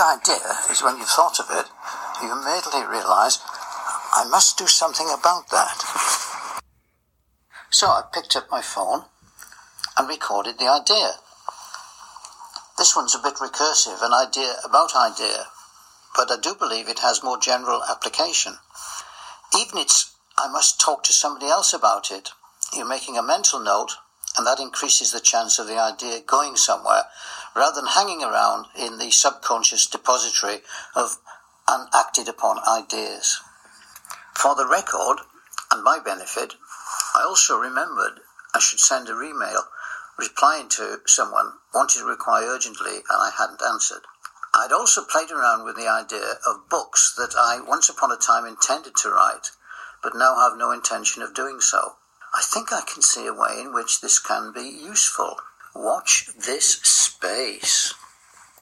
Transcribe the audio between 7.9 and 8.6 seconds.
picked up